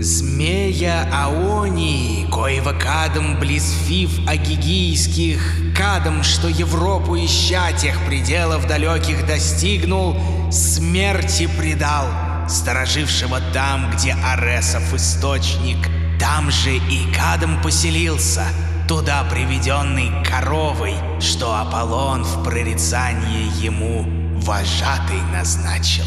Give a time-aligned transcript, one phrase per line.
[0.00, 5.42] Змея Аонии, коего кадом близ фив агигийских,
[5.76, 10.16] кадом, что Европу ища тех пределов далеких достигнул,
[10.50, 12.06] смерти предал,
[12.48, 18.44] сторожившего там, где Аресов источник, там же и кадом поселился,
[18.88, 24.06] туда приведенный коровой, что Аполлон в прорицание ему
[24.40, 26.06] вожатый назначил.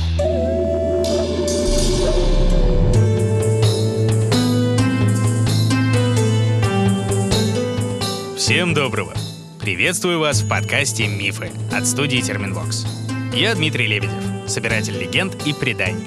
[8.44, 9.14] Всем доброго!
[9.62, 12.86] Приветствую вас в подкасте «Мифы» от студии Терминвокс.
[13.32, 16.06] Я Дмитрий Лебедев, собиратель легенд и преданий.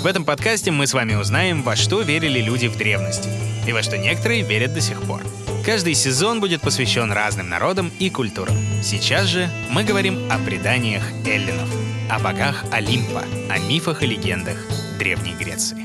[0.00, 3.28] В этом подкасте мы с вами узнаем, во что верили люди в древности
[3.66, 5.22] и во что некоторые верят до сих пор.
[5.66, 8.54] Каждый сезон будет посвящен разным народам и культурам.
[8.80, 11.68] Сейчас же мы говорим о преданиях эллинов,
[12.08, 14.56] о богах Олимпа, о мифах и легендах
[15.00, 15.81] Древней Греции.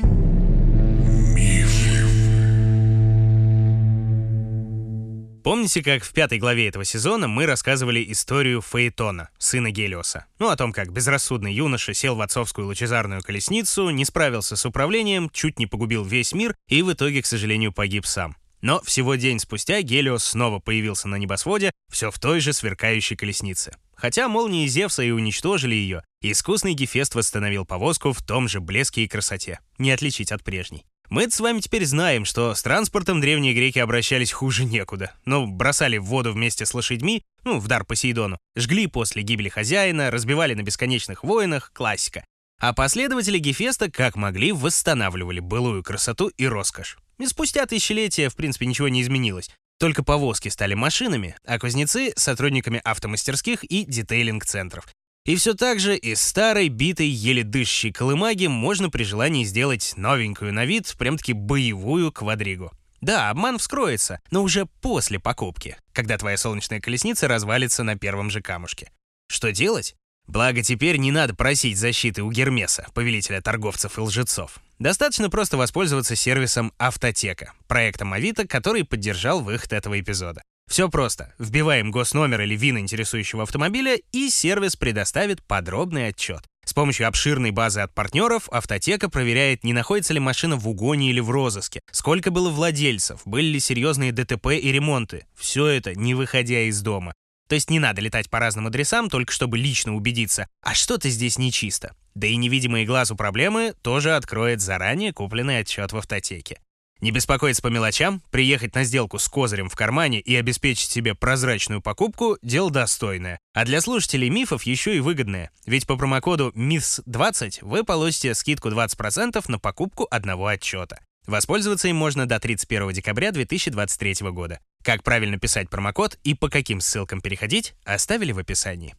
[5.48, 10.26] Помните, как в пятой главе этого сезона мы рассказывали историю Фаэтона, сына Гелиоса?
[10.38, 15.30] Ну, о том, как безрассудный юноша сел в отцовскую лучезарную колесницу, не справился с управлением,
[15.30, 18.36] чуть не погубил весь мир и в итоге, к сожалению, погиб сам.
[18.60, 23.74] Но всего день спустя Гелиос снова появился на небосводе, все в той же сверкающей колеснице.
[23.96, 29.08] Хотя молнии Зевса и уничтожили ее, искусный Гефест восстановил повозку в том же блеске и
[29.08, 30.84] красоте, не отличить от прежней.
[31.10, 35.12] Мы с вами теперь знаем, что с транспортом древние греки обращались хуже некуда.
[35.24, 40.10] Ну, бросали в воду вместе с лошадьми, ну, в дар Посейдону, жгли после гибели хозяина,
[40.10, 42.26] разбивали на бесконечных войнах, классика.
[42.60, 46.98] А последователи Гефеста как могли восстанавливали былую красоту и роскошь.
[47.18, 49.50] И спустя тысячелетия, в принципе, ничего не изменилось.
[49.78, 54.86] Только повозки стали машинами, а кузнецы— сотрудниками автомастерских и детейлинг-центров.
[55.28, 60.54] И все так же из старой, битой, еле дышащей колымаги можно при желании сделать новенькую
[60.54, 62.72] на вид, прям-таки боевую квадригу.
[63.02, 68.40] Да, обман вскроется, но уже после покупки, когда твоя солнечная колесница развалится на первом же
[68.40, 68.90] камушке.
[69.30, 69.96] Что делать?
[70.26, 74.60] Благо теперь не надо просить защиты у Гермеса, повелителя торговцев и лжецов.
[74.78, 80.40] Достаточно просто воспользоваться сервисом Автотека, проектом Авито, который поддержал выход этого эпизода.
[80.68, 81.32] Все просто.
[81.38, 86.44] Вбиваем госномер или ВИН интересующего автомобиля, и сервис предоставит подробный отчет.
[86.64, 91.20] С помощью обширной базы от партнеров автотека проверяет, не находится ли машина в угоне или
[91.20, 95.24] в розыске, сколько было владельцев, были ли серьезные ДТП и ремонты.
[95.34, 97.14] Все это не выходя из дома.
[97.48, 101.38] То есть не надо летать по разным адресам, только чтобы лично убедиться, а что-то здесь
[101.38, 101.96] нечисто.
[102.14, 106.60] Да и невидимые глазу проблемы тоже откроет заранее купленный отчет в автотеке.
[107.00, 111.80] Не беспокоиться по мелочам, приехать на сделку с козырем в кармане и обеспечить себе прозрачную
[111.80, 113.38] покупку– дело достойное.
[113.54, 115.52] А для слушателей мифов еще и выгодное.
[115.64, 120.98] Ведь по промокоду MIFS20 вы получите скидку 20% на покупку одного отчета.
[121.28, 124.58] Воспользоваться им можно до 31 декабря 2023 года.
[124.82, 128.96] Как правильно писать промокод и по каким ссылкам переходить, оставили в описании.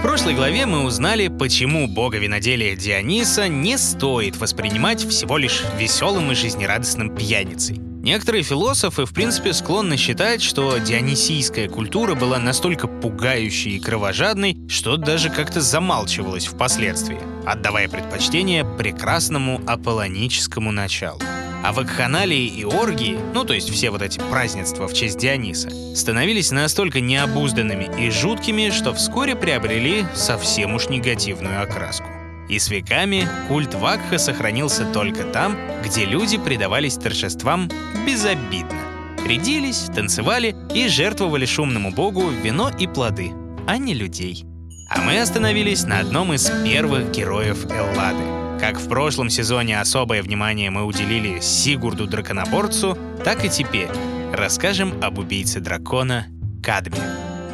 [0.00, 6.32] В прошлой главе мы узнали, почему бога виноделия Диониса не стоит воспринимать всего лишь веселым
[6.32, 7.89] и жизнерадостным пьяницей.
[8.02, 14.96] Некоторые философы, в принципе, склонны считать, что дионисийская культура была настолько пугающей и кровожадной, что
[14.96, 21.20] даже как-то замалчивалась впоследствии, отдавая предпочтение прекрасному аполлоническому началу.
[21.62, 26.52] А вакханалии и оргии, ну то есть все вот эти празднества в честь Диониса, становились
[26.52, 32.19] настолько необузданными и жуткими, что вскоре приобрели совсем уж негативную окраску.
[32.50, 37.70] И с веками культ Вакха сохранился только там, где люди предавались торжествам
[38.04, 38.80] безобидно.
[39.24, 43.32] Рядились, танцевали и жертвовали шумному богу вино и плоды,
[43.66, 44.44] а не людей.
[44.90, 48.24] А мы остановились на одном из первых героев Эллады—
[48.60, 53.88] как в прошлом сезоне особое внимание мы уделили Сигурду Драконоборцу, так и теперь
[54.34, 56.26] расскажем об убийце дракона
[56.62, 57.00] Кадме.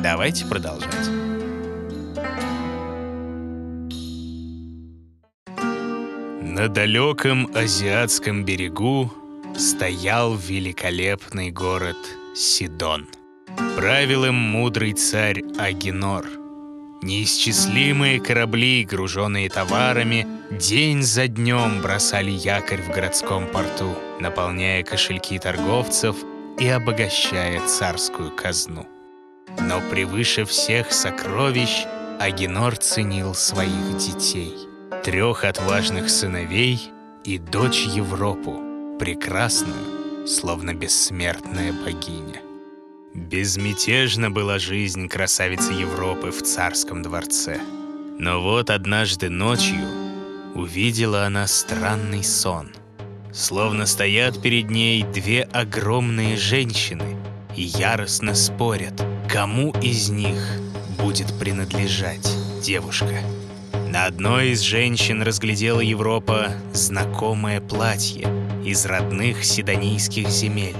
[0.03, 1.36] Давайте продолжать.
[6.57, 9.13] На далеком азиатском берегу
[9.59, 11.99] стоял великолепный город
[12.35, 13.07] Сидон.
[13.77, 16.25] Правил им мудрый царь Агинор—
[17.03, 26.17] Неисчислимые корабли, груженные товарами, день за днем бросали якорь в городском порту, наполняя кошельки торговцев
[26.59, 28.87] и обогащая царскую казну.
[29.61, 31.85] Но превыше всех сокровищ
[32.19, 34.55] Агенор ценил своих детей.
[35.03, 36.93] Трех отважных сыновей
[37.25, 38.63] и дочь Европу,
[39.01, 42.41] прекрасную, словно бессмертная богиня.
[43.13, 47.61] Безмятежна была жизнь красавицы Европы в царском дворце.
[48.21, 49.89] Но вот однажды ночью
[50.55, 52.71] увидела она странный сон.
[53.33, 57.17] Словно стоят перед ней две огромные женщины
[57.57, 60.39] и яростно спорят, кому из них
[60.97, 62.31] будет принадлежать
[62.63, 63.21] девушка.
[63.97, 68.29] На одной из женщин разглядела Европа знакомое платье
[68.63, 70.77] из родных седонийских земель.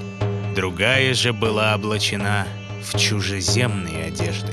[0.55, 2.47] Другая же была облачена
[2.83, 4.53] в чужеземные одежды.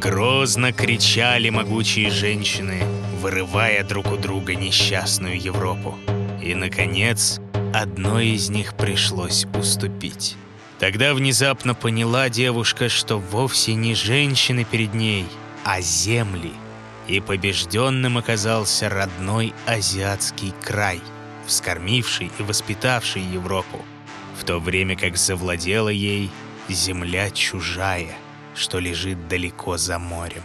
[0.00, 2.82] Грозно кричали могучие женщины,
[3.20, 5.98] вырывая друг у друга несчастную Европу.
[6.42, 7.42] И, наконец,
[7.74, 10.36] одной из них пришлось уступить.
[10.78, 15.26] Тогда внезапно поняла девушка, что вовсе не женщины перед ней,
[15.62, 16.52] а земли.
[17.08, 21.00] И побежденным оказался родной азиатский край,
[21.46, 23.84] вскормивший и воспитавший Европу,
[24.38, 26.30] в то время как завладела ей
[26.68, 28.16] земля чужая,
[28.54, 30.42] что лежит далеко за морем.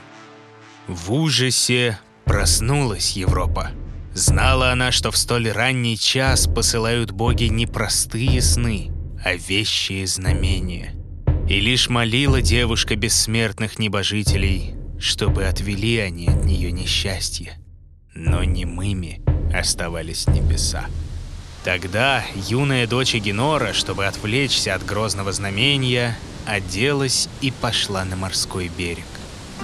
[0.88, 3.72] В ужасе проснулась Европа.
[4.14, 8.92] Знала она, что в столь ранний час посылают боги не простые сны,
[9.24, 10.94] а вещие знамения.
[11.48, 17.58] И лишь молила девушка бессмертных небожителей, чтобы отвели они от нее несчастье.
[18.14, 19.22] Но немыми
[19.52, 20.86] оставались небеса.
[21.64, 29.06] Тогда юная дочь Генора, чтобы отвлечься от грозного знамения, оделась и пошла на морской берег.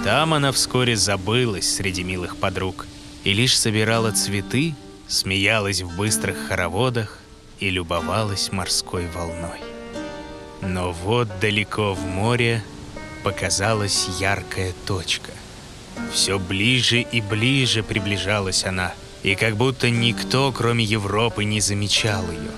[0.04, 2.86] Там она вскоре забылась среди милых подруг
[3.24, 4.74] и лишь собирала цветы,
[5.06, 7.18] смеялась в быстрых хороводах
[7.60, 9.60] и любовалась морской волной.
[10.62, 12.62] Но вот далеко в море
[13.30, 15.32] показалась яркая точка.
[16.12, 22.52] Все ближе и ближе приближалась она— и как будто никто, кроме Европы, не замечал ее.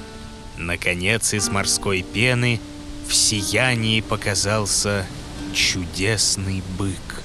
[0.56, 2.60] Наконец, из морской пены
[3.08, 5.06] в сиянии показался
[5.54, 7.22] чудесный бык.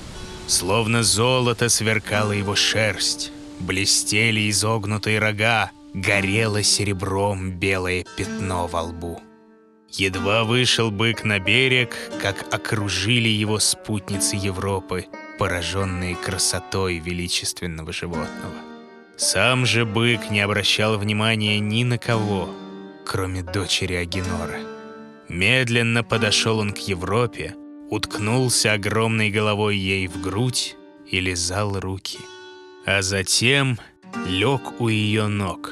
[0.48, 9.22] Словно золото сверкала его шерсть, блестели изогнутые рога, горело серебром белое пятно во лбу.
[9.98, 15.06] Едва вышел бык на берег, как окружили его спутницы Европы,
[15.40, 18.56] пораженные красотой величественного животного.
[19.16, 22.50] Сам же бык не обращал внимания ни на кого,
[23.06, 24.60] кроме дочери Агенора.
[25.30, 27.56] Медленно подошел он к Европе,
[27.90, 30.76] уткнулся огромной головой ей в грудь
[31.10, 32.20] и лизал руки.
[32.86, 33.80] А затем
[34.28, 35.72] лег у ее ног,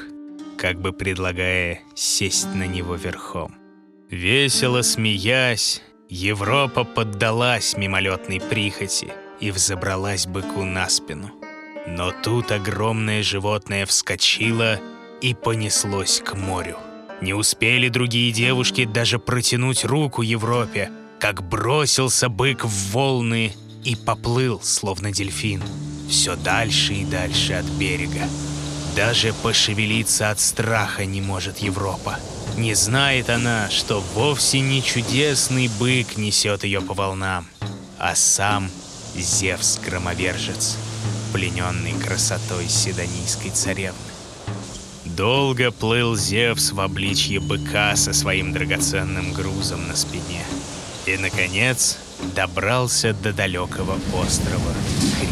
[0.56, 3.63] как бы предлагая сесть на него верхом.
[4.10, 9.08] Весело смеясь, Европа поддалась мимолетной прихоти
[9.40, 11.30] и взобралась быку на спину—
[11.86, 14.80] но тут огромное животное вскочило
[15.20, 16.78] и понеслось к морю.
[17.20, 20.90] Не успели другие девушки даже протянуть руку Европе,
[21.20, 23.52] как бросился бык в волны
[23.84, 25.62] и поплыл, словно дельфин,
[26.08, 28.26] все дальше и дальше от берега.
[28.96, 32.18] Даже пошевелиться от страха не может Европа.
[32.56, 37.46] Не знает она, что вовсе не чудесный бык несет ее по волнам,
[37.98, 38.70] а сам
[39.16, 40.76] Зевс-громовержец
[41.32, 43.98] плененный красотой седонийской царевны.
[45.04, 50.44] Долго плыл Зевс в обличье быка со своим драгоценным грузом на спине.
[51.06, 51.98] И, наконец,
[52.36, 54.72] добрался до далекого острова
[55.18, 55.30] Крит.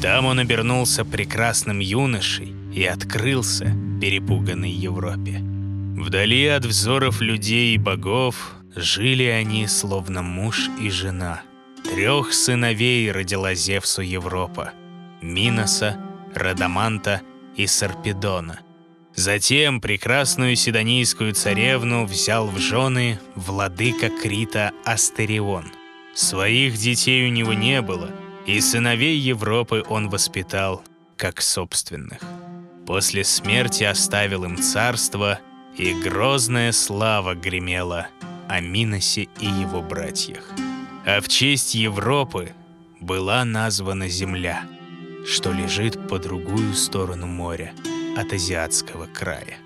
[0.00, 5.51] Там он обернулся прекрасным юношей и открылся перепуганной Европе.
[6.02, 11.42] Вдали от взоров людей и богов жили они словно муж и жена.
[11.84, 14.72] Трех сыновей родила Зевсу Европа—
[15.22, 15.96] Миноса,
[16.34, 17.22] Радаманта
[17.54, 18.58] и Сарпедона.
[19.14, 25.70] Затем прекрасную седонийскую царевну взял в жены владыка Крита Астерион.
[26.16, 28.10] Своих детей у него не было,
[28.44, 30.82] и сыновей Европы он воспитал
[31.16, 32.18] как собственных.
[32.88, 35.38] После смерти оставил им царство,
[35.76, 38.08] и грозная слава гремела
[38.48, 40.44] о Миносе и его братьях.
[41.04, 42.52] А в честь Европы
[43.00, 44.64] была названа земля—
[45.26, 47.72] что лежит по другую сторону моря
[48.16, 49.58] от азиатского края.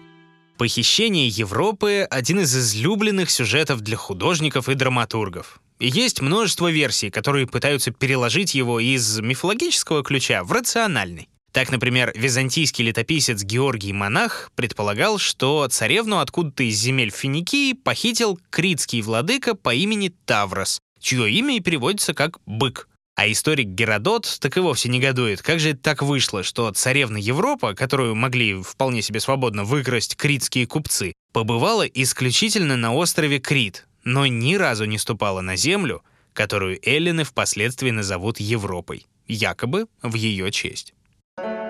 [0.58, 5.60] Похищение Европы— один из излюбленных сюжетов для художников и драматургов.
[5.78, 11.28] И есть множество версий, которые пытаются переложить его из мифологического ключа в рациональный.
[11.56, 19.00] Так, например, византийский летописец Георгий Монах предполагал, что царевну откуда-то из земель Финикии похитил критский
[19.00, 22.90] владыка по имени Таврос, чье имя и переводится как «бык».
[23.14, 25.40] А историк Геродот так и вовсе негодует.
[25.40, 30.66] Как же это так вышло, что царевна Европа, которую могли вполне себе свободно выкрасть критские
[30.66, 36.02] купцы, побывала исключительно на острове Крит, но ни разу не ступала на землю,
[36.34, 40.92] которую эллины впоследствии назовут Европой, якобы в ее честь.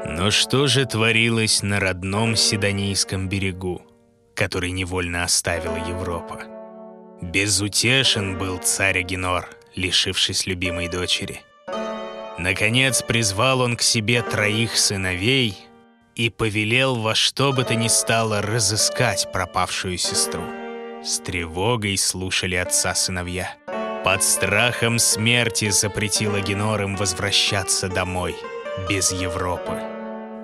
[0.09, 3.83] Но что же творилось на родном Сидонийском берегу,
[4.35, 6.45] который невольно оставила Европа?
[7.21, 11.41] Безутешен был царь Агенор, лишившись любимой дочери.
[12.39, 15.59] Наконец призвал он к себе троих сыновей
[16.15, 20.45] и повелел во что бы то ни стало разыскать пропавшую сестру.
[21.03, 23.55] С тревогой слушали отца сыновья.
[24.05, 28.37] Под страхом смерти запретил Агенор возвращаться домой,
[28.89, 29.96] без Европы.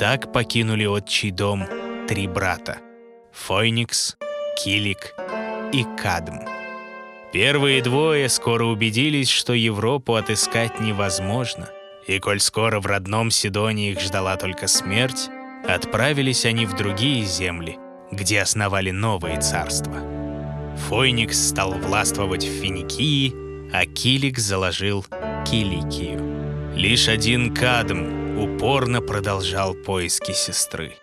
[0.03, 1.65] Так покинули отчий дом
[2.09, 2.79] три брата—
[3.33, 4.17] Фойникс,
[4.57, 5.15] Килик
[5.73, 6.41] и Кадм.
[7.33, 11.69] Первые двое скоро убедились, что Европу отыскать невозможно,
[12.09, 15.31] и коль скоро в родном Сидоне их ждала только смерть,
[15.69, 17.79] отправились они в другие земли,
[18.11, 20.03] где основали новые царства.
[20.89, 23.33] Фойникс стал властвовать в Финикии,
[23.73, 25.07] а Килик заложил
[25.49, 26.75] Киликию.
[26.75, 30.95] Лишь один Кадм упорно продолжал поиски сестры.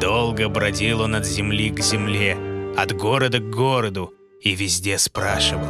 [0.00, 2.36] Долго бродил он от земли к земле,
[2.76, 5.68] от города к городу, и везде спрашивал,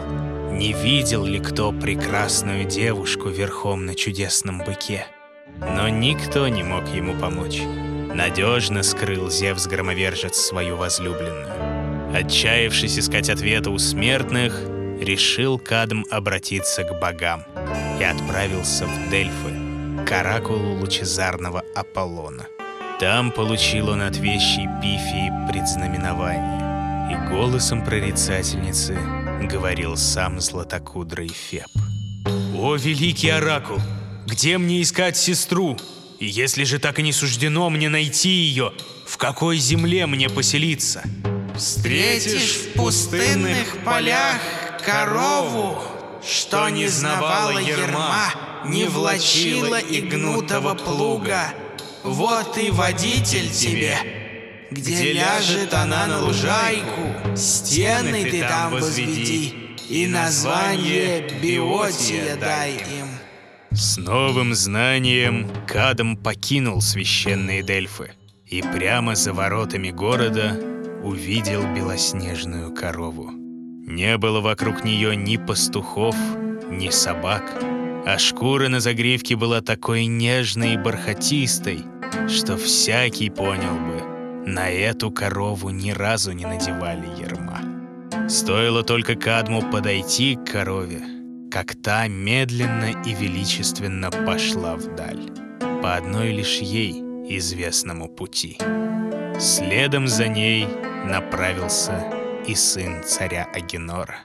[0.53, 5.07] не видел ли кто прекрасную девушку верхом на чудесном быке.
[5.59, 7.61] Но никто не мог ему помочь.
[8.15, 12.15] Надежно скрыл Зевс-громовержец свою возлюбленную.
[12.15, 14.61] Отчаявшись искать ответа у смертных,
[15.01, 17.45] решил Кадм обратиться к богам
[18.01, 19.60] и отправился в Дельфы,
[20.13, 22.47] оракулу лучезарного Аполлона.
[22.99, 26.61] Там получил он от вещей Пифии предзнаменование
[27.11, 28.99] и голосом прорицательницы
[29.43, 31.67] говорил сам златокудрый Феб.
[32.55, 33.79] «О, великий оракул,
[34.27, 35.79] где мне искать сестру?
[36.19, 38.73] И если же так и не суждено мне найти ее,
[39.07, 41.03] в какой земле мне поселиться?»
[41.57, 44.41] Встретишь в пустынных полях
[44.85, 45.83] корову,
[46.23, 48.33] что не знавала ерма,
[48.65, 51.55] не влачила и гнутого плуга.
[52.03, 53.97] Вот и водитель тебе,
[54.71, 63.09] где ляжет она на лужайку, стены ты там возведи, и название Биотия дай им.
[63.73, 68.13] С новым знанием Кадам покинул священные Дельфы
[68.47, 70.59] и прямо за воротами города
[71.05, 73.31] увидел белоснежную корову.
[73.31, 76.17] Не было вокруг нее ни пастухов,
[76.69, 77.43] ни собак,
[78.07, 81.85] а шкура на загривке была такой нежной и бархатистой,
[82.29, 87.61] что всякий понял бы, на эту корову ни разу не надевали ерма.
[88.29, 91.03] Стоило только Кадму подойти к корове,
[91.51, 95.31] как та медленно и величественно пошла вдаль,
[95.83, 98.59] по одной лишь ей известному пути.
[99.39, 100.67] Следом за ней
[101.07, 102.05] направился
[102.47, 104.19] и сын царя Агенора.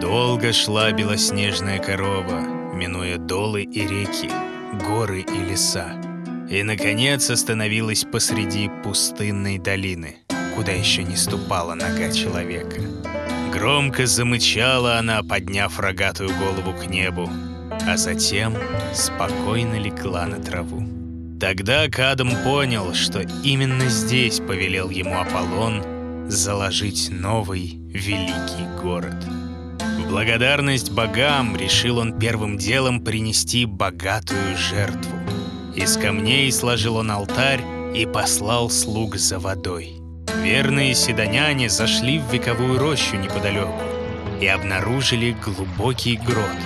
[0.00, 4.30] Долго шла белоснежная корова, минуя долы и реки,
[4.86, 6.00] горы и леса,
[6.48, 10.18] и, наконец, остановилась посреди пустынной долины,
[10.54, 12.80] куда еще не ступала нога человека.
[13.52, 17.28] Громко замычала она, подняв рогатую голову к небу,
[17.86, 18.56] а затем
[18.94, 20.86] спокойно легла на траву.
[21.40, 29.16] Тогда Кадам понял, что именно здесь повелел ему Аполлон заложить новый великий город.
[30.08, 35.12] Благодарность богам решил он первым делом принести богатую жертву.
[35.76, 37.62] Из камней сложил он алтарь
[37.94, 40.00] и послал слуг за водой.
[40.42, 43.82] Верные седоняне зашли в вековую рощу неподалеку
[44.40, 46.56] и обнаружили глубокий грот,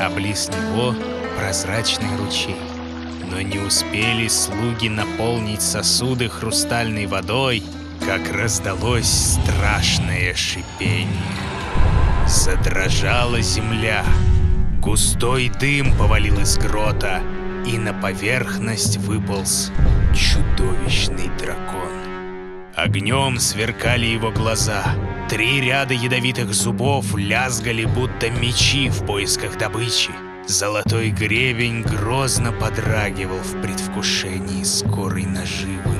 [0.00, 0.94] а близ него
[1.38, 2.56] прозрачный ручей.
[3.30, 7.62] Но не успели слуги наполнить сосуды хрустальной водой,
[8.06, 11.49] как раздалось страшное шипение.
[12.30, 14.04] Задрожала земля,
[14.80, 17.20] густой дым повалил из грота—
[17.66, 19.70] и на поверхность выполз
[20.14, 21.90] чудовищный дракон.
[22.74, 24.84] Огнем сверкали его глаза.
[25.28, 30.10] Три ряда ядовитых зубов лязгали, будто мечи в поисках добычи.
[30.46, 35.96] Золотой гребень грозно подрагивал в предвкушении скорой наживы.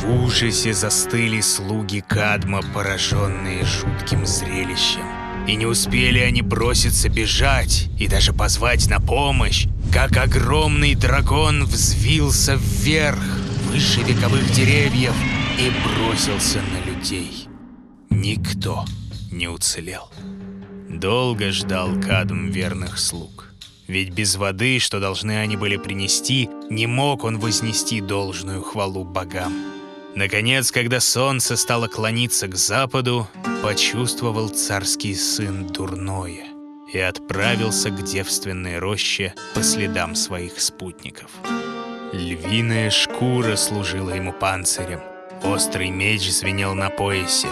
[0.00, 5.15] В ужасе застыли слуги Кадма, пораженные жутким зрелищем.
[5.46, 12.56] И не успели они броситься бежать и даже позвать на помощь, как огромный дракон взвился
[12.56, 13.22] вверх,
[13.70, 15.14] выше вековых деревьев,
[15.58, 17.48] и бросился на людей.
[18.10, 18.84] Никто
[19.30, 20.10] не уцелел.
[20.88, 23.52] Долго ждал Кадм верных слуг.
[23.86, 29.52] Ведь без воды, что должны они были принести, не мог он вознести должную хвалу богам.
[30.16, 33.28] Наконец, когда солнце стало клониться к западу,
[33.62, 36.46] почувствовал царский сын дурное
[36.90, 41.30] и отправился к девственной роще по следам своих спутников.
[42.14, 45.00] Львиная шкура служила ему панцирем.
[45.44, 47.48] Острый меч звенел на поясе.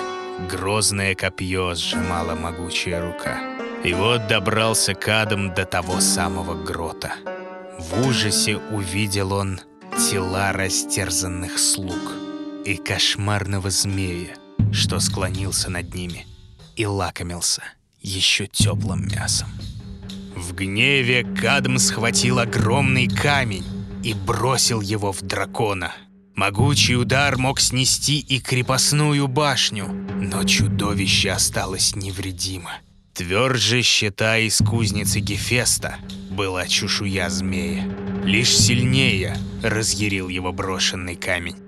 [0.50, 3.42] Грозное копье сжимала могучая рука.
[3.84, 7.12] И вот добрался Кадам до того самого грота.
[7.78, 9.60] В ужасе увидел он
[9.98, 12.23] тела растерзанных слуг
[12.64, 14.36] и кошмарного змея,
[14.72, 16.26] что склонился над ними
[16.76, 17.62] и лакомился
[18.00, 19.48] еще теплым мясом.
[20.34, 23.64] В гневе Кадм схватил огромный камень
[24.02, 25.92] и бросил его в дракона.
[26.34, 32.72] Могучий удар мог снести и крепостную башню, но чудовище осталось невредимо.
[33.12, 35.98] Тверже щита из кузницы Гефеста
[36.30, 37.84] была чешуя змея.
[38.24, 41.63] Лишь сильнее разъярил его брошенный камень.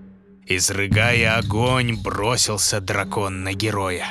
[0.49, 4.07] Изрыгая огонь, бросился дракон на героя.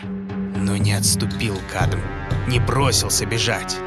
[0.57, 2.01] Но не отступил Кадм,
[2.49, 3.77] не бросился бежать.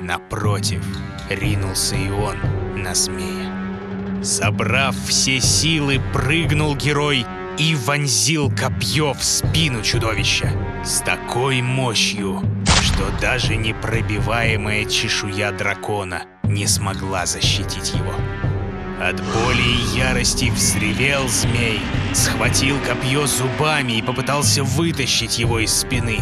[0.00, 0.84] Напротив,
[1.28, 2.36] ринулся и он
[2.76, 4.22] на змея.
[4.22, 7.26] Собрав все силы, прыгнул герой
[7.58, 10.52] и вонзил копье в спину чудовища
[10.84, 12.40] с такой мощью,
[12.80, 18.14] что даже непробиваемая чешуя дракона не смогла защитить его.
[19.00, 21.80] От боли и ярости взревел змей,
[22.12, 26.18] схватил копье зубами и попытался вытащить его из спины,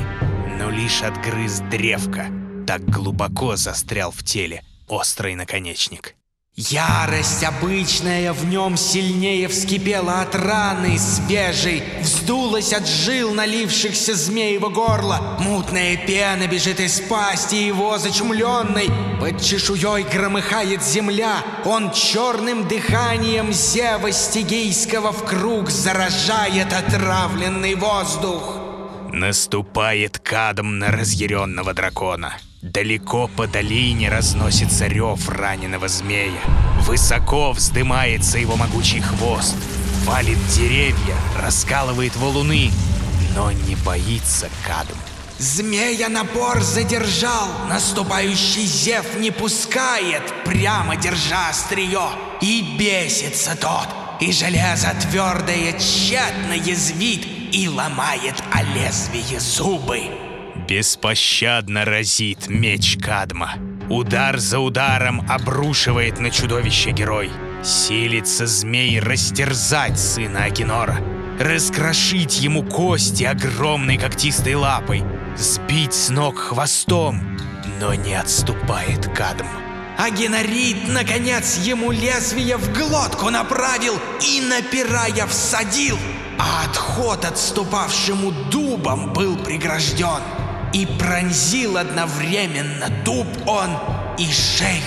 [0.58, 2.26] но лишь отгрыз древко,
[2.66, 6.15] так глубоко застрял в теле острый наконечник.
[6.58, 15.36] Ярость обычная в нем сильнее вскипела от раны свежей, вздулась от жил, налившихся змеево горло.
[15.38, 18.88] Мутная пена бежит из пасти его зачумленной.
[19.20, 28.56] Под чешуей громыхает земля, он черным дыханием зева стигийского в круг заражает отравленный воздух.
[29.12, 32.32] Наступает кадом на разъяренного дракона.
[32.72, 36.40] Далеко по долине разносится рев раненого змея.
[36.80, 39.54] Высоко вздымается его могучий хвост.
[40.04, 42.72] Валит деревья, раскалывает валуны,
[43.36, 44.96] но не боится Кадм.
[45.38, 52.08] Змея напор задержал, наступающий зев не пускает, прямо держа острие.
[52.40, 53.88] И бесится тот,
[54.20, 60.25] и железо твердое тщетно язвит и ломает о лезвие зубы.
[60.68, 63.54] Беспощадно разит меч Кадма.
[63.88, 67.30] Удар за ударом обрушивает на чудовище герой.
[67.62, 70.98] Силится змей растерзать сына Акинора.
[71.38, 75.04] Раскрошить ему кости огромной когтистой лапой.
[75.36, 77.38] Сбить с ног хвостом.
[77.78, 79.46] Но не отступает Кадм.
[79.98, 80.08] А
[80.88, 85.96] наконец, ему лезвие в глотку направил и, напирая, всадил.
[86.38, 90.35] А отход отступавшему дубом был прегражден
[90.76, 93.70] и пронзил одновременно дуб он
[94.18, 94.82] и шею.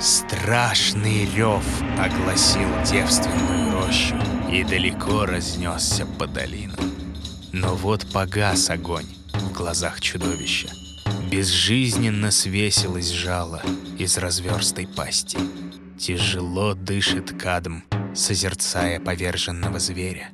[0.00, 1.64] Страшный рев
[1.98, 4.14] огласил девственную рощу
[4.48, 6.94] и далеко разнесся по долинам.
[7.52, 10.68] Но вот погас огонь в глазах чудовища.
[11.28, 13.60] Безжизненно свесилось жало
[13.98, 15.36] из разверстой пасти.
[15.98, 17.82] Тяжело дышит кадм,
[18.14, 20.30] созерцая поверженного зверя.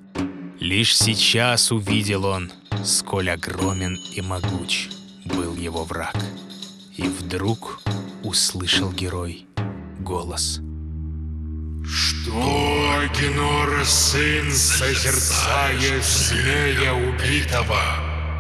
[0.61, 2.51] Лишь сейчас увидел он,
[2.85, 4.89] сколь огромен и могуч
[5.25, 6.17] был его враг.
[6.97, 7.81] И вдруг
[8.23, 9.47] услышал герой
[10.01, 10.61] голос.
[11.87, 17.81] «Что, Генора, сын, созерцаешь змея убитого?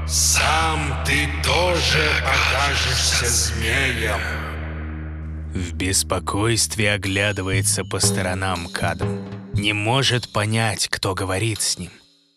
[0.06, 4.20] Сам ты тоже окажешься змеем!»
[5.54, 9.20] В беспокойстве оглядывается по сторонам Кадм.
[9.52, 11.90] Не может понять, кто говорит с ним.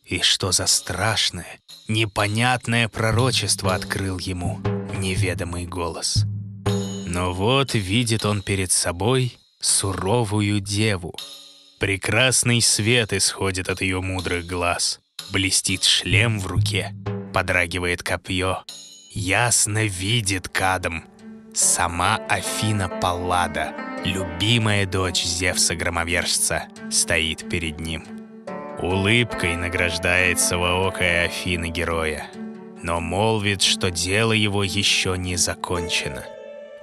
[0.08, 4.60] И что за страшное, непонятное пророчество открыл ему
[4.98, 6.24] неведомый голос.
[7.06, 11.14] Но вот видит он перед собой суровую деву.
[11.80, 15.02] Прекрасный свет исходит от ее мудрых глаз.
[15.32, 16.94] Блестит шлем в руке,
[17.34, 18.64] подрагивает копье.
[19.12, 21.04] Ясно видит Кадом.
[21.54, 23.74] Сама Афина Паллада,
[24.06, 28.17] любимая дочь Зевса-громовержца, стоит перед ним.
[28.80, 32.28] Улыбкой награждается воокая Афина героя,
[32.84, 36.24] но молвит, что дело его еще не закончено.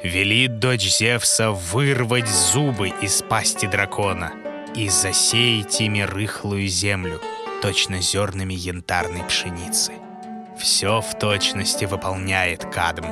[0.02, 4.32] Велит дочь Зевса вырвать зубы из пасти дракона
[4.74, 7.20] и засеять ими рыхлую землю,
[7.62, 9.92] точно зернами янтарной пшеницы.
[10.58, 13.06] Все в точности выполняет Кадм.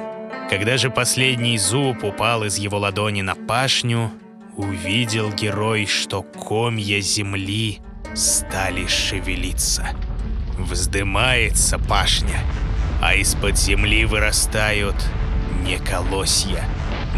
[0.51, 4.11] Когда же последний зуб упал из его ладони на пашню,
[4.57, 7.79] увидел герой, что комья земли—
[8.15, 9.89] стали шевелиться.
[10.59, 12.41] Вздымается пашня,
[13.01, 14.97] а из-под земли вырастают
[15.65, 16.65] не колосья,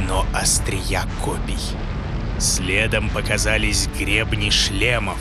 [0.08, 1.58] но острия копий.
[2.38, 5.18] Следом показались гребни шлемов,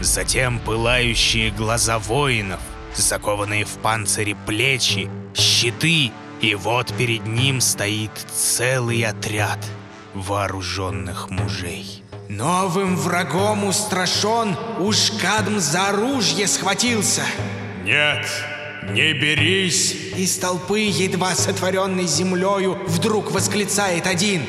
[0.00, 2.60] затем пылающие глаза воинов,
[2.94, 9.58] закованные в панцири плечи, щиты, и вот перед ним стоит целый отряд
[10.14, 12.02] вооруженных мужей.
[12.28, 17.22] Новым врагом устрашен, уж Кадм за оружие схватился.
[17.84, 18.26] Нет,
[18.90, 19.94] не берись.
[20.16, 24.42] Из толпы, едва сотворенной землею, вдруг восклицает один.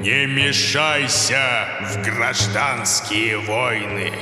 [0.00, 4.12] Не мешайся в гражданские войны.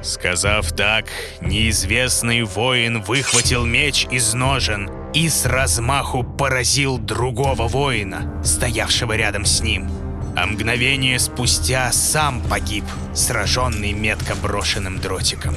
[0.00, 1.06] Сказав так,
[1.42, 9.60] неизвестный воин выхватил меч из ножен и с размаху поразил другого воина, стоявшего рядом с
[9.60, 10.01] ним.
[10.34, 15.54] А мгновение спустя сам погиб, сраженный метко брошенным дротиком.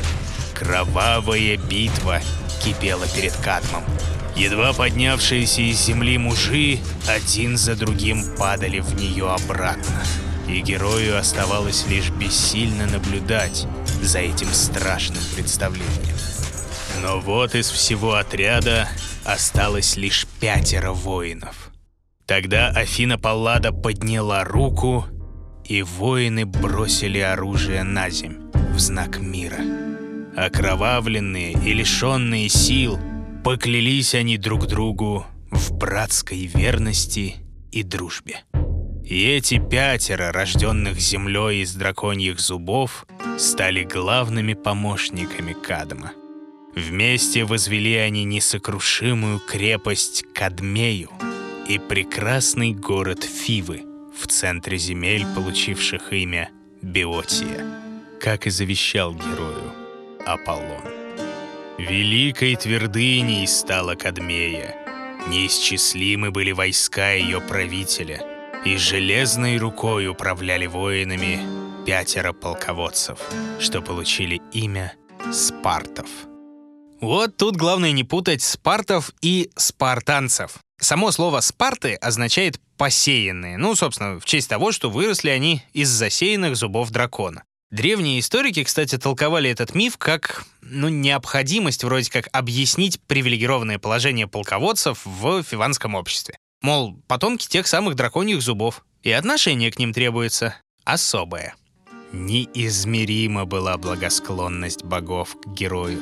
[0.53, 2.21] Кровавая битва
[2.63, 3.83] кипела перед Кадмом.
[4.35, 10.03] Едва поднявшиеся из земли мужи один за другим падали в нее обратно.
[10.47, 13.65] И герою оставалось лишь бессильно наблюдать
[14.01, 16.17] за этим страшным представлением.
[17.01, 18.89] Но вот из всего отряда
[19.23, 21.64] осталось лишь пятеро воинов.
[22.27, 25.05] Тогда Афина Паллада подняла руку,
[25.63, 28.37] и воины бросили оружие на земь
[28.73, 29.59] в знак мира.
[30.35, 32.99] Окровавленные и лишенные сил,
[33.43, 37.35] поклялись они друг другу в братской верности
[37.71, 38.43] и дружбе.
[39.03, 43.05] И эти пятеро, рожденных землей из драконьих зубов,
[43.37, 46.13] стали главными помощниками Кадма.
[46.75, 51.11] Вместе возвели они несокрушимую крепость Кадмею
[51.67, 53.83] и прекрасный город Фивы
[54.15, 56.49] в центре земель, получивших имя
[56.81, 57.65] Биотия,
[58.21, 59.73] как и завещал герою
[60.25, 60.83] Аполлон.
[61.77, 64.75] Великой твердыней стала Кадмея.
[65.27, 68.21] Неисчислимы были войска ее правителя,
[68.63, 71.39] и железной рукой управляли воинами
[71.85, 73.19] пятеро полководцев,
[73.59, 74.93] что получили имя
[75.31, 76.07] Спартов.
[77.01, 80.64] Вот тут главное не путать спартов и спартанцев.
[80.79, 86.55] Само слово «спарты» означает «посеянные», ну, собственно, в честь того, что выросли они из засеянных
[86.55, 87.43] зубов дракона.
[87.71, 95.01] Древние историки, кстати, толковали этот миф как ну, необходимость вроде как объяснить привилегированное положение полководцев
[95.05, 96.37] в фиванском обществе.
[96.61, 101.55] Мол, потомки тех самых драконьих зубов, и отношение к ним требуется особое.
[102.11, 106.01] Неизмерима была благосклонность богов к герою.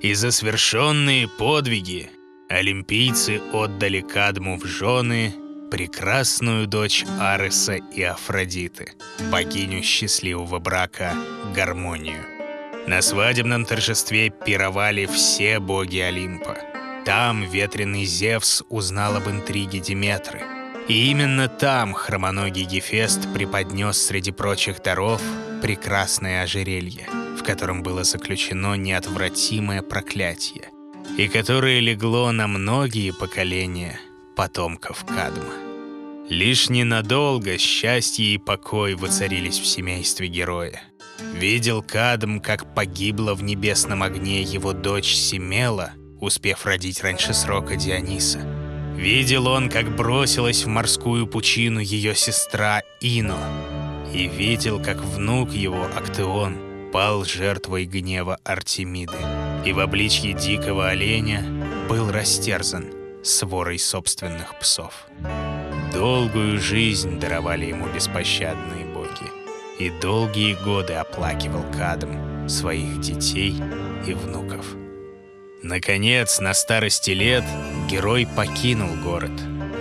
[0.00, 2.10] И за свершенные подвиги
[2.48, 5.34] олимпийцы отдали Кадму в жены
[5.70, 8.92] прекрасную дочь Ареса и Афродиты,
[9.30, 11.12] богиню счастливого брака
[11.54, 12.24] Гармонию.
[12.86, 16.56] На свадебном торжестве пировали все боги Олимпа.
[17.04, 20.42] Там ветреный Зевс узнал об интриге Диметры.
[20.88, 25.20] И именно там хромоногий Гефест преподнес среди прочих даров
[25.62, 30.70] прекрасное ожерелье, в котором было заключено неотвратимое проклятие,
[31.18, 33.98] и которое легло на многие поколения
[34.36, 35.54] потомков Кадма.
[36.28, 40.82] Лишь ненадолго счастье и покой воцарились в семействе героя.
[41.34, 48.40] Видел Кадм, как погибла в небесном огне его дочь Семела, успев родить раньше срока Диониса.
[48.96, 53.38] Видел он, как бросилась в морскую пучину ее сестра Ино.
[54.12, 56.56] И видел, как внук его, Актеон,
[56.92, 59.45] пал жертвой гнева Артемиды.
[59.66, 61.44] И в обличье дикого оленя
[61.88, 62.86] был растерзан
[63.24, 65.08] сворой собственных псов.
[65.92, 69.28] Долгую жизнь даровали ему беспощадные боги,
[69.80, 73.56] и долгие годы оплакивал Кадм своих детей
[74.06, 74.64] и внуков.
[75.64, 77.42] Наконец, на старости лет
[77.90, 79.32] герой покинул город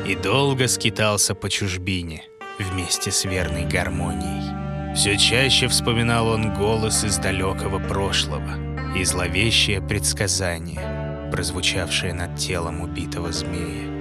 [0.07, 2.23] и долго скитался по чужбине
[2.57, 4.95] вместе с верной гармонией.
[4.95, 8.64] Все чаще вспоминал он голос из далекого прошлого
[8.95, 13.91] и зловещее предсказание, прозвучавшее над телом убитого змея.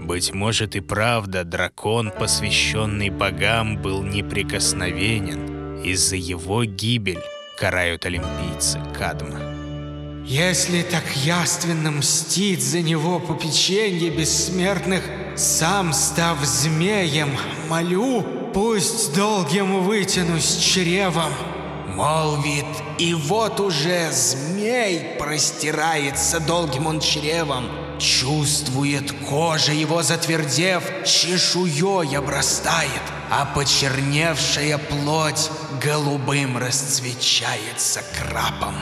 [0.00, 5.82] Быть может и правда, дракон, посвященный богам, был неприкосновенен.
[5.82, 7.22] Из-за его гибель
[7.58, 9.40] карают олимпийцы Кадма.
[10.24, 15.02] Если так яственно мстит за него попеченье бессмертных,
[15.36, 17.30] сам став змеем,
[17.68, 18.22] молю,
[18.52, 21.32] пусть долгим вытянусь чревом.
[21.96, 22.66] Молвит,
[22.98, 32.90] и вот уже змей простирается долгим он чревом, Чувствует, кожа его затвердев, чешуей обрастает,
[33.30, 35.50] а почерневшая плоть
[35.82, 38.74] голубым расцвечается крапом.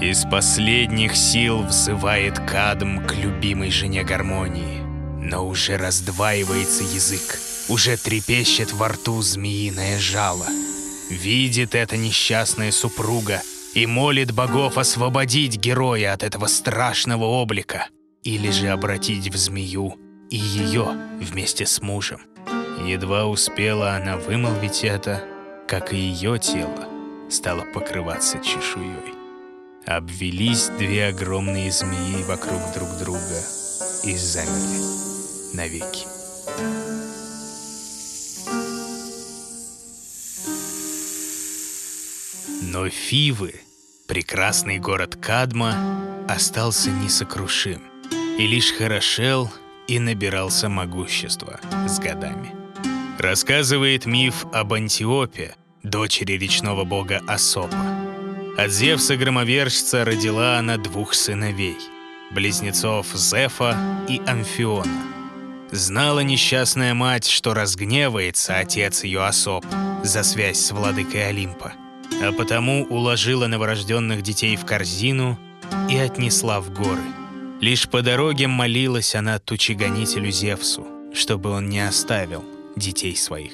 [0.00, 4.80] Из последних сил взывает Кадм к любимой жене гармонии,
[5.20, 10.46] но уже раздваивается язык, уже трепещет во рту змеиное жало.
[11.10, 13.42] Видит эта несчастная супруга
[13.74, 17.88] и молит богов освободить героя от этого страшного облика
[18.22, 19.96] или же обратить в змею
[20.30, 22.20] и ее вместе с мужем.
[22.86, 25.22] Едва успела она вымолвить это,
[25.68, 26.88] как и ее тело
[27.32, 29.14] стало покрываться чешуей.
[29.86, 33.40] Обвелись две огромные змеи вокруг друг друга
[34.04, 36.91] и замерли навеки.
[42.72, 43.60] Но Фивы,
[44.08, 47.82] прекрасный город Кадма, остался несокрушим
[48.38, 49.52] и лишь хорошел
[49.88, 52.54] и набирался могущества с годами.
[53.18, 57.76] Рассказывает миф об Антиопе, дочери речного бога Асопа.
[58.56, 61.76] От Зевса-громовержца родила она двух сыновей–
[62.30, 63.76] близнецов Зефа
[64.08, 65.02] и Амфиона.
[65.72, 69.66] Знала несчастная мать, что разгневается отец ее Асоп
[70.02, 71.74] за связь с владыкой Олимпа,
[72.20, 75.38] а потому уложила новорожденных детей в корзину
[75.88, 77.02] и отнесла в горы.
[77.60, 82.44] Лишь по дороге молилась она тучегонителю Зевсу, чтобы он не оставил
[82.76, 83.52] детей своих.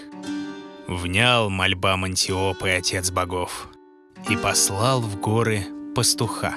[0.86, 3.68] Внял мольбам Антиопы отец богов
[4.28, 6.54] и послал в горы пастуха.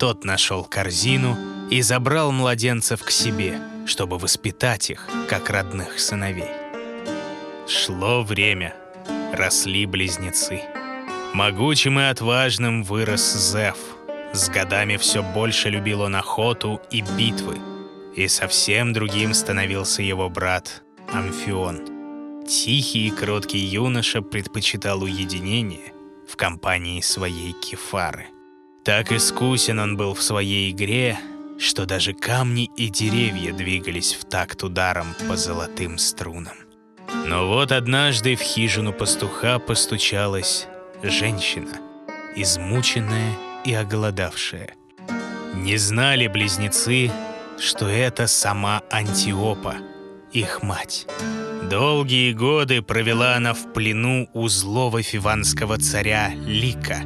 [0.00, 1.36] Тот нашел корзину
[1.70, 6.50] и забрал младенцев к себе, чтобы воспитать их, как родных сыновей.
[7.68, 8.74] Шло время,
[9.32, 10.62] росли близнецы.
[11.32, 13.76] Могучим и отважным вырос Зев.
[14.32, 17.56] С годами все больше любил он охоту и битвы.
[18.16, 22.44] И совсем другим становился его брат Амфион.
[22.48, 25.92] Тихий и кроткий юноша предпочитал уединение
[26.28, 28.26] в компании своей кефары.
[28.84, 31.16] Так искусен он был в своей игре,
[31.60, 36.56] что даже камни и деревья двигались в такт ударом по золотым струнам.
[37.26, 40.66] Но вот однажды в хижину пастуха постучалась
[41.02, 41.78] женщина,
[42.36, 43.34] измученная
[43.64, 44.74] и оголодавшая.
[45.54, 47.10] Не знали близнецы,
[47.58, 49.76] что это сама Антиопа,
[50.32, 51.06] их мать.
[51.68, 57.02] Долгие годы провела она в плену у злого фиванского царя Лика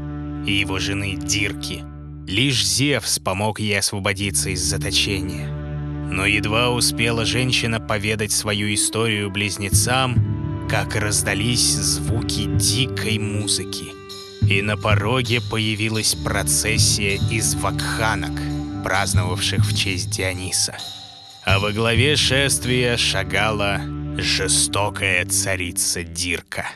[0.46, 1.82] и его жены Дирки.
[2.26, 5.48] Лишь Зевс помог ей освободиться из заточения.
[6.10, 10.14] Но едва успела женщина поведать свою историю близнецам,
[10.68, 13.86] как раздались звуки дикой музыки.
[14.48, 18.38] И на пороге появилась процессия из вакханок,
[18.82, 20.76] праздновавших в честь Диониса.
[21.44, 23.80] А во главе шествия шагала
[24.16, 26.66] жестокая царица Дирка.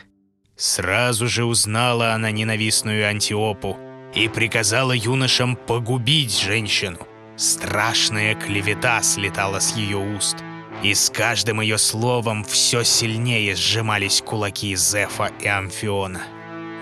[0.55, 3.77] Сразу же узнала она ненавистную Антиопу
[4.13, 6.99] и приказала юношам погубить женщину.
[7.37, 10.35] Страшная клевета слетала с ее уст,
[10.83, 16.21] и с каждым ее словом все сильнее сжимались кулаки Зефа и Амфиона.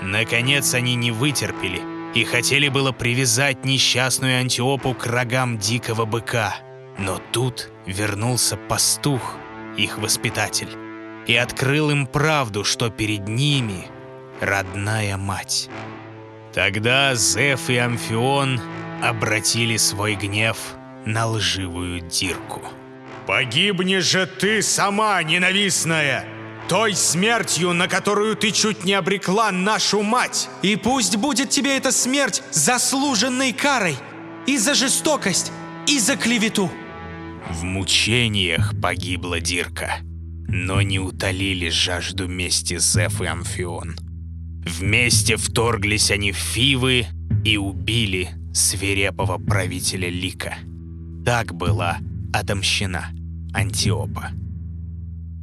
[0.02, 1.82] Наконец они не вытерпели
[2.14, 6.56] и хотели было привязать несчастную Антиопу к рогам дикого быка.
[6.98, 9.36] Но тут вернулся пастух–
[9.78, 10.70] их воспитатель,
[11.28, 13.86] и открыл им правду, что перед ними
[14.42, 15.70] родная мать.
[16.54, 18.60] Тогда Зев и Амфион
[19.04, 20.58] обратили свой гнев
[21.06, 22.62] на лживую Дирку.
[23.28, 26.26] «Погибни же ты сама, ненавистная!»
[26.68, 30.50] той смертью, на которую ты чуть не обрекла нашу мать.
[30.62, 33.96] И пусть будет тебе эта смерть заслуженной карой
[34.46, 35.52] и за жестокость,
[35.88, 36.70] и за клевету.
[37.50, 40.00] В мучениях погибла Дирка,
[40.48, 43.96] но не утолили жажду мести Зеф и Амфион.
[44.66, 47.06] Вместе вторглись они в Фивы
[47.46, 50.56] и убили свирепого правителя Лика.
[51.26, 52.00] Так была
[52.34, 53.17] отомщена
[53.58, 54.30] Антиопа.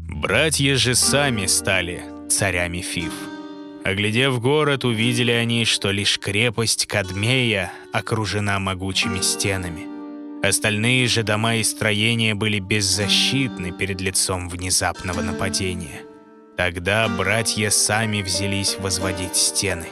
[0.08, 3.12] Братья же сами стали царями Фив.
[3.84, 9.88] Оглядев город, увидели они, что лишь крепость Кадмея окружена могучими стенами–
[10.44, 16.02] Остальные же дома и строения были беззащитны перед лицом внезапного нападения.
[16.58, 19.86] Тогда братья сами взялись возводить стены.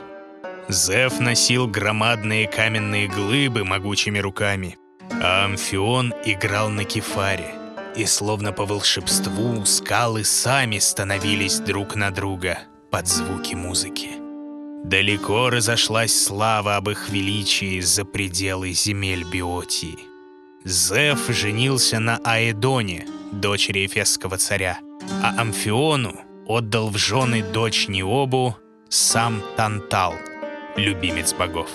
[0.68, 4.76] Зев носил громадные каменные глыбы могучими руками,
[5.10, 7.61] а Амфион играл на кефаре.
[7.96, 12.58] И словно по волшебству скалы сами становились друг на друга
[12.90, 14.10] под звуки музыки.
[14.84, 19.98] Далеко разошлась слава об их величии за пределы земель Биотии.
[20.64, 24.78] Зев женился на Аэдоне, дочери Эфесского царя,
[25.22, 28.56] а Амфиону отдал в жены дочь Необу
[28.88, 30.14] сам Тантал,
[30.76, 31.70] любимец богов.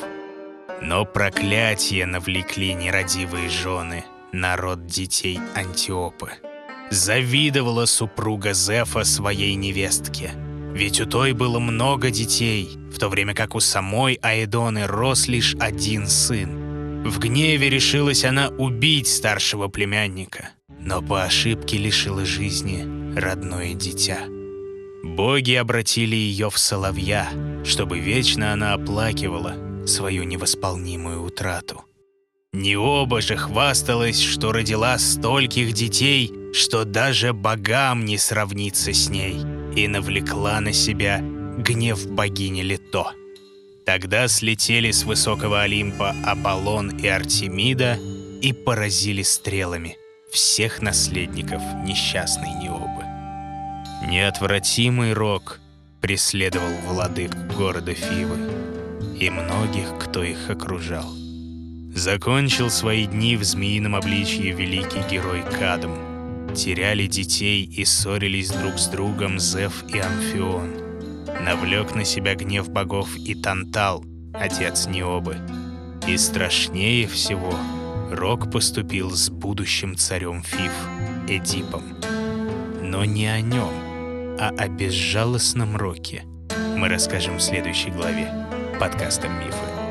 [0.82, 4.06] Но проклятие навлекли нерадивые жены,
[4.38, 6.32] народ детей Антиопы.
[6.90, 10.32] Завидовала супруга Зефа своей невестке.
[10.74, 15.56] Ведь у той было много детей, в то время как у самой Аэдоны рос лишь
[15.60, 17.04] один сын.
[17.04, 22.86] В гневе решилась она убить старшего племянника, но по ошибке лишила жизни
[23.18, 24.20] родное дитя.
[25.04, 27.30] Боги обратили ее в соловья,
[27.66, 29.56] чтобы вечно она оплакивала
[29.88, 31.84] свою невосполнимую утрату.
[32.54, 39.38] Не оба же хвасталась, что родила стольких детей, что даже богам не сравнится с ней,
[39.76, 43.12] и навлекла на себя гнев богини Лето.
[43.86, 48.00] Тогда слетели с высокого Олимпа Аполлон и Артемида
[48.42, 49.98] и поразили стрелами
[50.32, 53.04] всех наследников несчастной Необы.
[54.10, 55.60] Неотвратимый рок
[56.02, 58.38] преследовал владык города Фивы
[59.20, 61.27] и многих, кто их окружал.
[61.98, 66.54] Закончил свои дни в змеином обличье великий герой Кадм.
[66.54, 71.26] Теряли детей и ссорились друг с другом Зев и Амфион.
[71.44, 75.38] Навлек на себя гнев богов и Тантал, отец Необы.
[76.08, 77.56] И страшнее всего
[78.12, 80.74] Рок поступил с будущим царем Фиф,
[81.28, 81.82] Эдипом.
[82.80, 83.74] Но не о нем,
[84.40, 86.26] а о безжалостном Роке
[86.76, 88.32] мы расскажем в следующей главе
[88.80, 89.87] подкаста «Мифы».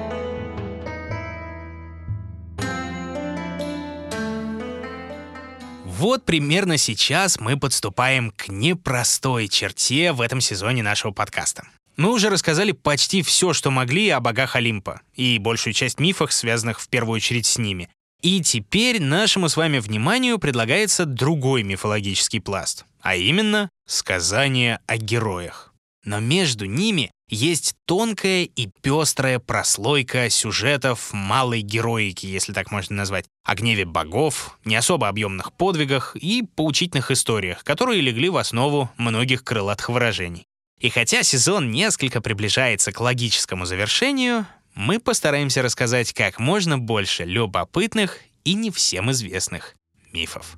[5.98, 11.66] Вот примерно сейчас мы подступаем к непростой черте в этом сезоне нашего подкаста.
[11.96, 16.80] Мы уже рассказали почти все, что могли о богах Олимпа, и большую часть мифов, связанных
[16.80, 17.88] в первую очередь с ними.
[18.20, 25.72] И теперь нашему с вами вниманию предлагается другой мифологический пласт, а именно сказания о героях.
[26.04, 33.26] Но между ними есть тонкая и пестрая прослойка сюжетов малой героики, если так можно назвать,
[33.44, 39.42] о гневе богов, не особо объемных подвигах и поучительных историях, которые легли в основу многих
[39.44, 40.46] крылатых выражений.
[40.78, 48.18] И хотя сезон несколько приближается к логическому завершению, мы постараемся рассказать как можно больше любопытных
[48.44, 49.74] и не всем известных
[50.12, 50.56] мифов.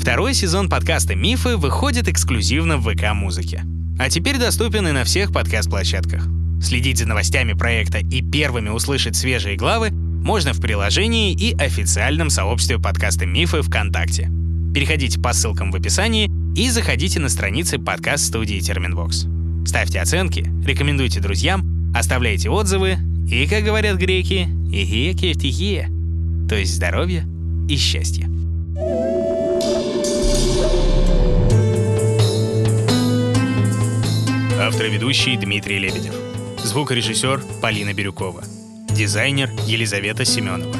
[0.00, 3.62] Второй сезон подкаста «Мифы» выходит эксклюзивно в ВК-музыке.
[3.98, 6.26] А теперь доступен и на всех подкаст-площадках.
[6.62, 12.78] Следить за новостями проекта и первыми услышать свежие главы можно в приложении и официальном сообществе
[12.78, 14.30] подкаста «Мифы» ВКонтакте.
[14.72, 19.26] Переходите по ссылкам в описании и заходите на страницы подкаст-студии «Терминвокс».
[19.66, 22.98] Ставьте оценки, рекомендуйте друзьям, оставляйте отзывы
[23.30, 25.88] и, как говорят греки, «игия кефтихия»,
[26.48, 27.26] то есть здоровья
[27.68, 28.28] и счастья.
[34.64, 36.14] Автор и ведущий Дмитрий Лебедев.
[36.62, 38.44] Звукорежиссер Полина Бирюкова.
[38.90, 40.72] Дизайнер Елизавета Семенова.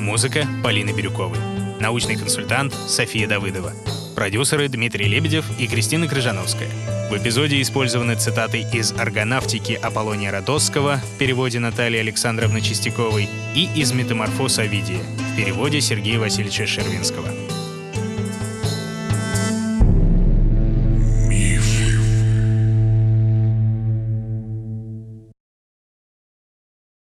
[0.00, 1.38] Музыка Полины Бирюковой.
[1.78, 3.72] Научный консультант София Давыдова.
[4.16, 6.68] Продюсеры Дмитрий Лебедев и Кристина Крыжановская.
[7.12, 13.92] В эпизоде использованы цитаты из «Аргонавтики» Аполлония Родосского в переводе Натальи Александровны Чистяковой и из
[13.92, 17.17] «Метаморфоз Овидия» в переводе Сергея Васильевича Шервинского.